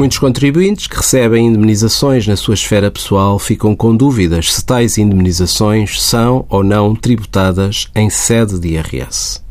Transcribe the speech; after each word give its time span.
Muitos 0.00 0.16
contribuintes 0.16 0.86
que 0.86 0.96
recebem 0.96 1.48
indemnizações 1.48 2.26
na 2.26 2.34
sua 2.34 2.54
esfera 2.54 2.90
pessoal 2.90 3.38
ficam 3.38 3.76
com 3.76 3.94
dúvidas 3.94 4.50
se 4.50 4.64
tais 4.64 4.96
indemnizações 4.96 6.00
são 6.00 6.46
ou 6.48 6.64
não 6.64 6.94
tributadas 6.94 7.86
em 7.94 8.08
sede 8.08 8.58
de 8.58 8.68
IRS. 8.68 9.42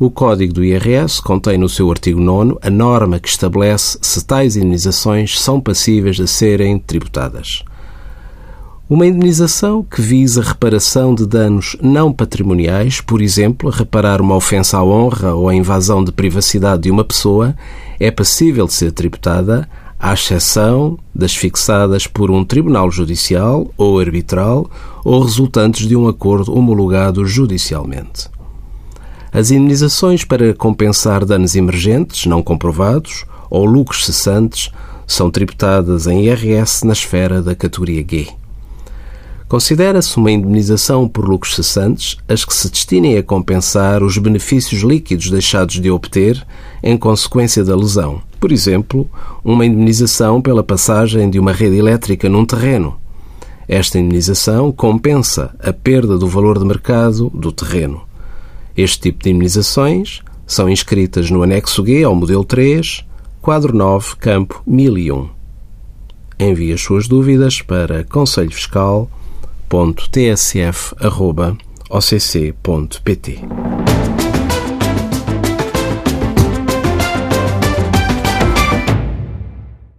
O 0.00 0.10
Código 0.10 0.52
do 0.52 0.64
IRS 0.64 1.22
contém 1.22 1.56
no 1.56 1.68
seu 1.68 1.88
artigo 1.92 2.18
9 2.18 2.56
a 2.60 2.68
norma 2.68 3.20
que 3.20 3.28
estabelece 3.28 3.98
se 4.02 4.24
tais 4.24 4.56
indemnizações 4.56 5.40
são 5.40 5.60
passíveis 5.60 6.16
de 6.16 6.26
serem 6.26 6.76
tributadas. 6.80 7.62
Uma 8.90 9.06
indemnização 9.06 9.82
que 9.82 10.02
visa 10.02 10.42
reparação 10.42 11.14
de 11.14 11.24
danos 11.24 11.76
não 11.80 12.12
patrimoniais, 12.12 13.00
por 13.00 13.22
exemplo, 13.22 13.70
reparar 13.70 14.20
uma 14.20 14.34
ofensa 14.34 14.78
à 14.78 14.84
honra 14.84 15.34
ou 15.34 15.48
a 15.48 15.54
invasão 15.54 16.04
de 16.04 16.12
privacidade 16.12 16.82
de 16.82 16.90
uma 16.90 17.04
pessoa, 17.04 17.56
é 17.98 18.10
passível 18.10 18.66
de 18.66 18.74
ser 18.74 18.92
tributada, 18.92 19.68
à 19.98 20.12
exceção 20.12 20.98
das 21.14 21.34
fixadas 21.34 22.08
por 22.08 22.28
um 22.28 22.44
tribunal 22.44 22.90
judicial 22.90 23.70
ou 23.76 24.00
arbitral 24.00 24.68
ou 25.04 25.22
resultantes 25.22 25.86
de 25.86 25.94
um 25.94 26.08
acordo 26.08 26.52
homologado 26.52 27.24
judicialmente. 27.24 28.28
As 29.32 29.52
indemnizações 29.52 30.24
para 30.24 30.52
compensar 30.54 31.24
danos 31.24 31.54
emergentes 31.54 32.26
não 32.26 32.42
comprovados 32.42 33.24
ou 33.48 33.64
lucros 33.64 34.04
cessantes 34.04 34.70
são 35.06 35.30
tributadas 35.30 36.08
em 36.08 36.26
IRS 36.26 36.84
na 36.84 36.92
esfera 36.92 37.40
da 37.40 37.54
categoria 37.54 38.04
G. 38.06 38.41
Considera-se 39.52 40.16
uma 40.16 40.30
indemnização 40.30 41.06
por 41.06 41.28
lucros 41.28 41.54
cessantes 41.54 42.16
as 42.26 42.42
que 42.42 42.54
se 42.54 42.70
destinem 42.70 43.18
a 43.18 43.22
compensar 43.22 44.02
os 44.02 44.16
benefícios 44.16 44.80
líquidos 44.80 45.28
deixados 45.28 45.78
de 45.78 45.90
obter 45.90 46.42
em 46.82 46.96
consequência 46.96 47.62
da 47.62 47.76
lesão. 47.76 48.22
Por 48.40 48.50
exemplo, 48.50 49.06
uma 49.44 49.66
indemnização 49.66 50.40
pela 50.40 50.62
passagem 50.62 51.28
de 51.28 51.38
uma 51.38 51.52
rede 51.52 51.76
elétrica 51.76 52.30
num 52.30 52.46
terreno. 52.46 52.98
Esta 53.68 53.98
indemnização 53.98 54.72
compensa 54.72 55.54
a 55.62 55.70
perda 55.70 56.16
do 56.16 56.26
valor 56.26 56.58
de 56.58 56.64
mercado 56.64 57.30
do 57.34 57.52
terreno. 57.52 58.00
Este 58.74 59.00
tipo 59.02 59.22
de 59.22 59.28
indemnizações 59.28 60.22
são 60.46 60.66
inscritas 60.66 61.30
no 61.30 61.42
anexo 61.42 61.84
G 61.84 62.02
ao 62.04 62.14
modelo 62.14 62.42
3, 62.42 63.04
quadro 63.42 63.76
9, 63.76 64.16
campo 64.16 64.62
1001. 64.66 65.28
Envie 66.38 66.72
as 66.72 66.80
suas 66.80 67.06
dúvidas 67.06 67.60
para 67.60 68.02
Conselho 68.04 68.50
Fiscal 68.50 69.10
www.tsf.occ.pt. 69.72 70.12